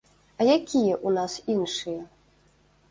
[0.39, 2.01] А якія ў нас іншыя?